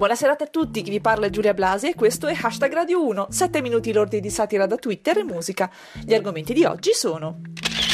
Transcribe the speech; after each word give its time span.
Buonasera 0.00 0.32
a 0.32 0.46
tutti, 0.46 0.80
vi 0.80 0.98
parla 0.98 1.28
Giulia 1.28 1.52
Blasi 1.52 1.88
e 1.90 1.94
questo 1.94 2.26
è 2.26 2.34
Hashtag 2.34 2.72
Radio 2.72 3.06
1, 3.06 3.26
7 3.28 3.60
minuti 3.60 3.92
lordi 3.92 4.18
di 4.20 4.30
satira 4.30 4.64
da 4.64 4.76
Twitter 4.76 5.18
e 5.18 5.24
musica. 5.24 5.70
Gli 6.02 6.14
argomenti 6.14 6.54
di 6.54 6.64
oggi 6.64 6.94
sono 6.94 7.42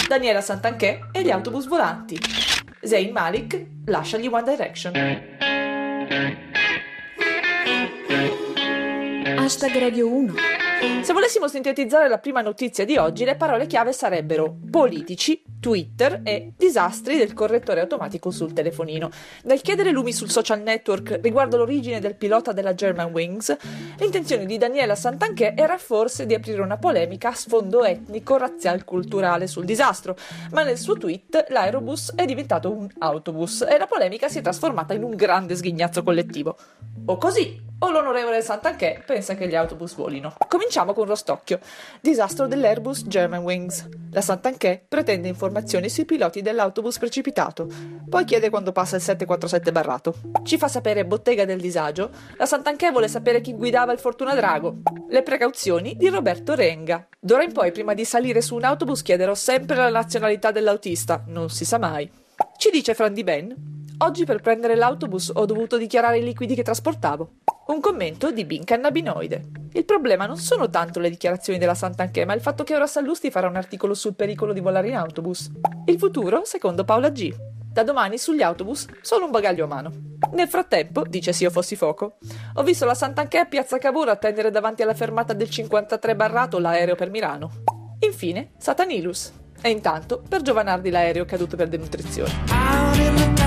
Daniela 0.06 0.40
Santanché 0.40 1.08
e 1.10 1.22
gli 1.24 1.30
autobus 1.30 1.66
volanti. 1.66 2.16
Zayn 2.80 3.10
Malik 3.10 3.60
lascia 3.86 4.18
gli 4.18 4.28
One 4.28 4.44
Direction. 4.44 4.94
Hashtag 9.36 9.76
Radio 9.76 10.08
1 10.08 10.34
se 11.06 11.12
volessimo 11.12 11.46
sintetizzare 11.46 12.08
la 12.08 12.18
prima 12.18 12.40
notizia 12.40 12.84
di 12.84 12.96
oggi, 12.96 13.24
le 13.24 13.36
parole 13.36 13.66
chiave 13.66 13.92
sarebbero 13.92 14.56
politici, 14.70 15.40
Twitter 15.60 16.20
e 16.24 16.52
disastri 16.56 17.16
del 17.16 17.32
correttore 17.32 17.80
automatico 17.80 18.30
sul 18.30 18.52
telefonino. 18.52 19.10
Nel 19.44 19.60
chiedere 19.60 19.90
lumi 19.90 20.12
sul 20.12 20.30
social 20.30 20.60
network 20.60 21.20
riguardo 21.22 21.56
l'origine 21.56 22.00
del 22.00 22.16
pilota 22.16 22.52
della 22.52 22.74
German 22.74 23.12
Wings, 23.12 23.56
l'intenzione 23.98 24.46
di 24.46 24.58
Daniela 24.58 24.94
Santanché 24.94 25.54
era 25.56 25.78
forse 25.78 26.26
di 26.26 26.34
aprire 26.34 26.60
una 26.60 26.76
polemica 26.76 27.28
a 27.28 27.34
sfondo 27.34 27.84
etnico, 27.84 28.36
razziale, 28.36 28.84
culturale 28.84 29.46
sul 29.46 29.64
disastro, 29.64 30.16
ma 30.50 30.62
nel 30.62 30.76
suo 30.76 30.94
tweet 30.94 31.46
l'aerobus 31.50 32.14
è 32.14 32.24
diventato 32.24 32.70
un 32.72 32.88
autobus 32.98 33.64
e 33.68 33.78
la 33.78 33.86
polemica 33.86 34.28
si 34.28 34.38
è 34.38 34.42
trasformata 34.42 34.92
in 34.92 35.04
un 35.04 35.14
grande 35.14 35.54
sghignazzo 35.54 36.02
collettivo. 36.02 36.56
O 37.06 37.16
così, 37.16 37.65
o 37.78 37.90
l'onorevole 37.90 38.40
Santanché 38.42 39.02
pensa 39.04 39.34
che 39.34 39.48
gli 39.48 39.54
autobus 39.54 39.94
volino. 39.94 40.34
Cominciamo 40.48 40.92
con 40.92 41.06
Rostocchio. 41.06 41.58
Disastro 42.00 42.46
dell'Airbus 42.46 43.04
Germanwings. 43.06 43.88
La 44.12 44.20
Santanché 44.20 44.84
pretende 44.88 45.28
informazioni 45.28 45.88
sui 45.88 46.04
piloti 46.04 46.40
dell'autobus 46.40 46.98
precipitato. 46.98 47.66
Poi 48.08 48.24
chiede 48.24 48.50
quando 48.50 48.72
passa 48.72 48.96
il 48.96 49.02
747 49.02 49.72
barrato. 49.72 50.14
Ci 50.42 50.56
fa 50.56 50.68
sapere 50.68 51.04
bottega 51.04 51.44
del 51.44 51.60
disagio. 51.60 52.10
La 52.36 52.46
Santanché 52.46 52.90
vuole 52.90 53.08
sapere 53.08 53.40
chi 53.40 53.54
guidava 53.54 53.92
il 53.92 53.98
Fortuna 53.98 54.34
Drago. 54.34 54.78
Le 55.08 55.22
precauzioni 55.22 55.96
di 55.96 56.08
Roberto 56.08 56.54
Renga. 56.54 57.06
D'ora 57.18 57.42
in 57.42 57.52
poi, 57.52 57.72
prima 57.72 57.94
di 57.94 58.04
salire 58.04 58.40
su 58.40 58.54
un 58.54 58.64
autobus, 58.64 59.02
chiederò 59.02 59.34
sempre 59.34 59.76
la 59.76 59.90
nazionalità 59.90 60.50
dell'autista. 60.50 61.24
Non 61.26 61.50
si 61.50 61.64
sa 61.64 61.78
mai. 61.78 62.10
Ci 62.56 62.70
dice 62.70 62.94
Fran 62.94 63.12
Di 63.12 63.24
Ben. 63.24 63.54
Oggi 63.98 64.24
per 64.24 64.40
prendere 64.40 64.74
l'autobus 64.74 65.30
ho 65.34 65.46
dovuto 65.46 65.78
dichiarare 65.78 66.18
i 66.18 66.24
liquidi 66.24 66.54
che 66.54 66.62
trasportavo. 66.62 67.30
Un 67.68 67.80
commento 67.80 68.30
di 68.30 68.44
Bin 68.44 68.62
Cannabinoide. 68.62 69.48
Il 69.72 69.84
problema 69.84 70.24
non 70.26 70.36
sono 70.36 70.70
tanto 70.70 71.00
le 71.00 71.10
dichiarazioni 71.10 71.58
della 71.58 71.74
Sant'Anché, 71.74 72.24
ma 72.24 72.32
il 72.32 72.40
fatto 72.40 72.62
che 72.62 72.76
ora 72.76 72.86
Sallusti 72.86 73.28
farà 73.32 73.48
un 73.48 73.56
articolo 73.56 73.92
sul 73.92 74.14
pericolo 74.14 74.52
di 74.52 74.60
volare 74.60 74.86
in 74.86 74.94
autobus. 74.94 75.50
Il 75.86 75.98
futuro, 75.98 76.44
secondo 76.44 76.84
Paola 76.84 77.10
G. 77.10 77.34
Da 77.58 77.82
domani 77.82 78.18
sugli 78.18 78.42
autobus 78.42 78.86
solo 79.00 79.24
un 79.24 79.32
bagaglio 79.32 79.64
a 79.64 79.66
mano. 79.66 79.90
Nel 80.34 80.46
frattempo, 80.46 81.02
dice 81.02 81.32
se 81.32 81.42
io 81.42 81.50
fossi 81.50 81.74
fuoco, 81.74 82.18
ho 82.54 82.62
visto 82.62 82.84
la 82.84 82.94
Sant'Anché 82.94 83.38
a 83.38 83.46
Piazza 83.46 83.78
Cavour 83.78 84.10
attendere 84.10 84.52
davanti 84.52 84.82
alla 84.82 84.94
fermata 84.94 85.32
del 85.32 85.50
53 85.50 86.14
barrato 86.14 86.60
l'aereo 86.60 86.94
per 86.94 87.10
Milano. 87.10 87.50
Infine, 87.98 88.52
Satanilus. 88.58 89.32
E 89.60 89.70
intanto, 89.70 90.22
per 90.26 90.40
Giovanardi 90.42 90.88
l'aereo 90.88 91.24
caduto 91.24 91.56
per 91.56 91.66
denutrizione. 91.66 93.45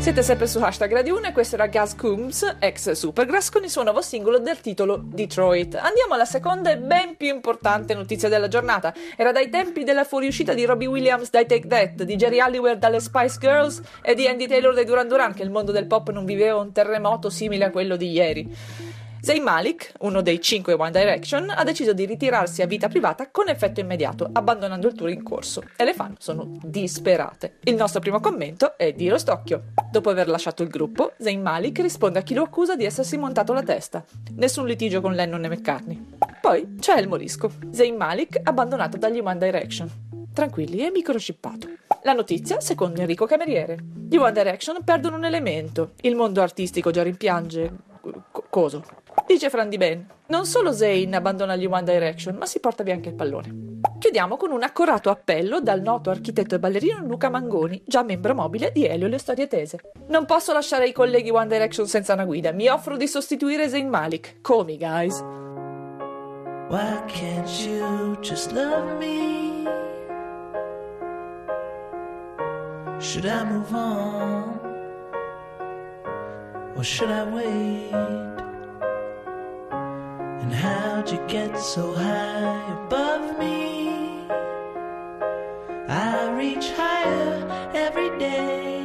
Siete 0.00 0.22
sempre 0.22 0.46
su 0.46 0.58
hashtag 0.60 0.90
Radio 0.94 1.18
1 1.18 1.26
e 1.26 1.32
questo 1.32 1.56
era 1.56 1.66
Gaz 1.66 1.94
Coombs, 1.94 2.56
ex 2.58 2.92
Supergrass, 2.92 3.50
con 3.50 3.64
il 3.64 3.68
suo 3.68 3.82
nuovo 3.82 4.00
singolo 4.00 4.38
del 4.38 4.58
titolo 4.58 4.96
Detroit. 4.96 5.74
Andiamo 5.74 6.14
alla 6.14 6.24
seconda 6.24 6.70
e 6.70 6.78
ben 6.78 7.16
più 7.18 7.28
importante 7.28 7.92
notizia 7.92 8.30
della 8.30 8.48
giornata. 8.48 8.94
Era 9.14 9.30
dai 9.30 9.50
tempi 9.50 9.84
della 9.84 10.04
fuoriuscita 10.04 10.54
di 10.54 10.64
Robbie 10.64 10.88
Williams 10.88 11.28
dai 11.28 11.44
Take 11.44 11.68
That, 11.68 12.02
di 12.04 12.16
Jerry 12.16 12.40
Halliwell 12.40 12.78
dalle 12.78 12.98
Spice 12.98 13.36
Girls 13.38 13.82
e 14.00 14.14
di 14.14 14.26
Andy 14.26 14.46
Taylor 14.46 14.72
dai 14.72 14.86
Duran 14.86 15.06
Duran 15.06 15.34
che 15.34 15.42
il 15.42 15.50
mondo 15.50 15.70
del 15.70 15.86
pop 15.86 16.10
non 16.12 16.24
viveva 16.24 16.56
un 16.56 16.72
terremoto 16.72 17.28
simile 17.28 17.66
a 17.66 17.70
quello 17.70 17.96
di 17.96 18.10
ieri. 18.10 18.56
Zayn 19.22 19.42
Malik, 19.42 19.92
uno 20.00 20.22
dei 20.22 20.40
cinque 20.40 20.72
One 20.72 20.90
Direction, 20.90 21.50
ha 21.50 21.62
deciso 21.62 21.92
di 21.92 22.06
ritirarsi 22.06 22.62
a 22.62 22.66
vita 22.66 22.88
privata 22.88 23.30
con 23.30 23.48
effetto 23.48 23.80
immediato, 23.80 24.28
abbandonando 24.32 24.88
il 24.88 24.94
tour 24.94 25.10
in 25.10 25.22
corso. 25.22 25.62
E 25.76 25.84
le 25.84 25.92
fan 25.92 26.14
sono 26.18 26.58
disperate. 26.62 27.58
Il 27.64 27.74
nostro 27.74 28.00
primo 28.00 28.20
commento 28.20 28.78
è 28.78 28.92
di 28.92 29.10
Rostocchio. 29.10 29.72
Dopo 29.90 30.08
aver 30.08 30.28
lasciato 30.28 30.62
il 30.62 30.70
gruppo, 30.70 31.12
Zayn 31.18 31.42
Malik 31.42 31.80
risponde 31.80 32.18
a 32.18 32.22
chi 32.22 32.32
lo 32.32 32.44
accusa 32.44 32.76
di 32.76 32.84
essersi 32.86 33.18
montato 33.18 33.52
la 33.52 33.62
testa. 33.62 34.02
Nessun 34.36 34.66
litigio 34.66 35.02
con 35.02 35.12
Lennon 35.12 35.44
e 35.44 35.48
McCartney. 35.48 36.02
Poi 36.40 36.76
c'è 36.78 36.98
il 36.98 37.08
morisco. 37.08 37.52
Zayn 37.70 37.96
Malik 37.96 38.40
abbandonato 38.42 38.96
dagli 38.96 39.20
One 39.22 39.38
Direction. 39.38 39.90
Tranquilli, 40.32 40.78
è 40.78 40.90
microchippato. 40.90 41.68
La 42.04 42.14
notizia, 42.14 42.60
secondo 42.60 43.02
Enrico 43.02 43.26
Cameriere. 43.26 43.76
Gli 44.08 44.16
One 44.16 44.32
Direction 44.32 44.82
perdono 44.82 45.16
un 45.16 45.26
elemento. 45.26 45.92
Il 46.00 46.16
mondo 46.16 46.40
artistico 46.40 46.90
già 46.90 47.02
rimpiange. 47.02 47.70
C- 48.32 48.42
coso? 48.48 48.82
Dice 49.30 49.48
Fran 49.48 49.68
Di 49.68 49.76
Ben, 49.76 50.04
non 50.26 50.44
solo 50.44 50.72
Zayn 50.72 51.14
abbandona 51.14 51.54
gli 51.54 51.64
One 51.64 51.84
Direction, 51.84 52.34
ma 52.34 52.46
si 52.46 52.58
porta 52.58 52.82
via 52.82 52.94
anche 52.94 53.10
il 53.10 53.14
pallone. 53.14 53.78
Chiudiamo 54.00 54.36
con 54.36 54.50
un 54.50 54.64
accorato 54.64 55.08
appello 55.08 55.60
dal 55.60 55.82
noto 55.82 56.10
architetto 56.10 56.56
e 56.56 56.58
ballerino 56.58 57.06
Luca 57.06 57.30
Mangoni, 57.30 57.80
già 57.86 58.02
membro 58.02 58.34
mobile 58.34 58.72
di 58.72 58.84
Elio 58.84 59.06
le 59.06 59.18
storie 59.18 59.46
tese. 59.46 59.92
Non 60.08 60.26
posso 60.26 60.52
lasciare 60.52 60.88
i 60.88 60.92
colleghi 60.92 61.30
One 61.30 61.46
Direction 61.46 61.86
senza 61.86 62.14
una 62.14 62.24
guida, 62.24 62.50
mi 62.50 62.66
offro 62.66 62.96
di 62.96 63.06
sostituire 63.06 63.68
Zayn 63.68 63.88
Malik. 63.88 64.40
Call 64.40 64.64
me, 64.64 64.76
guys. 64.76 65.20
Why 66.68 67.00
can't 67.06 67.48
you 67.64 68.18
just 68.18 68.50
love 68.50 68.96
me? 68.98 69.64
Should 72.98 73.26
I 73.26 73.44
move 73.44 73.72
on? 73.72 74.58
Or 76.74 76.82
should 76.82 77.12
I 77.12 77.22
wait? 77.32 78.39
And 80.40 80.54
how'd 80.54 81.10
you 81.10 81.18
get 81.28 81.58
so 81.58 81.92
high 81.92 82.72
above 82.72 83.38
me? 83.38 84.24
I 85.86 86.30
reach 86.30 86.70
higher 86.72 87.70
every 87.74 88.10
day. 88.18 88.82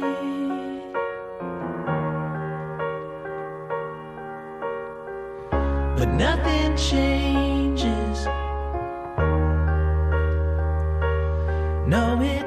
But 5.96 6.08
nothing 6.08 6.76
changes. 6.76 8.26
No, 11.86 12.20
it 12.20 12.45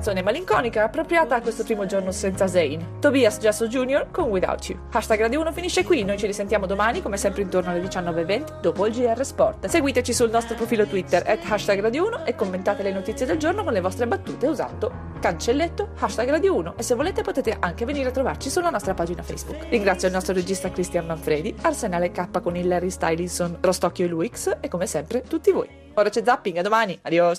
canzone 0.00 0.22
malinconica 0.22 0.84
appropriata 0.84 1.34
a 1.34 1.42
questo 1.42 1.62
primo 1.62 1.84
giorno 1.84 2.10
senza 2.10 2.46
Zayn. 2.46 3.00
Tobias 3.00 3.36
Jasso 3.36 3.66
Jr. 3.66 4.06
con 4.10 4.30
Without 4.30 4.66
You. 4.66 4.80
Hashtag 4.90 5.20
Radio 5.20 5.40
1 5.40 5.52
finisce 5.52 5.84
qui, 5.84 6.04
noi 6.04 6.16
ci 6.16 6.24
risentiamo 6.24 6.64
domani 6.64 7.02
come 7.02 7.18
sempre 7.18 7.42
intorno 7.42 7.68
alle 7.68 7.82
19.20 7.82 8.60
dopo 8.62 8.86
il 8.86 8.94
GR 8.94 9.22
Sport. 9.22 9.66
Seguiteci 9.66 10.14
sul 10.14 10.30
nostro 10.30 10.56
profilo 10.56 10.86
Twitter 10.86 11.22
at 11.28 11.40
hashtag 11.46 11.80
Radio 11.80 12.06
1 12.06 12.24
e 12.24 12.34
commentate 12.34 12.82
le 12.82 12.92
notizie 12.92 13.26
del 13.26 13.36
giorno 13.36 13.62
con 13.62 13.74
le 13.74 13.82
vostre 13.82 14.06
battute 14.06 14.46
usando 14.46 14.90
cancelletto 15.20 15.90
hashtag 15.98 16.30
Radio 16.30 16.56
1 16.56 16.78
e 16.78 16.82
se 16.82 16.94
volete 16.94 17.20
potete 17.20 17.54
anche 17.60 17.84
venire 17.84 18.08
a 18.08 18.12
trovarci 18.12 18.48
sulla 18.48 18.70
nostra 18.70 18.94
pagina 18.94 19.22
Facebook. 19.22 19.66
Ringrazio 19.68 20.08
il 20.08 20.14
nostro 20.14 20.32
regista 20.32 20.70
Cristian 20.70 21.04
Manfredi, 21.04 21.54
Arsenale 21.60 22.10
K 22.10 22.40
con 22.40 22.56
il 22.56 22.66
Larry 22.66 22.88
Stylinson, 22.88 23.58
Rostocchio 23.60 24.06
e 24.06 24.08
Luix 24.08 24.56
e 24.60 24.68
come 24.68 24.86
sempre 24.86 25.20
tutti 25.20 25.52
voi. 25.52 25.68
Ora 25.92 26.08
c'è 26.08 26.22
zapping, 26.24 26.56
a 26.56 26.62
domani, 26.62 26.98
adios! 27.02 27.38